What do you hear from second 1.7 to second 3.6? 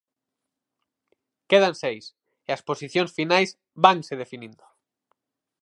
seis, e as posicións finais